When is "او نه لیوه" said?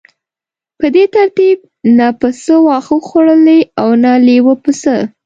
3.81-4.53